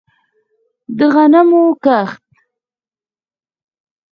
د 0.97 0.99
غنمو 1.13 1.63
کښت 1.83 2.25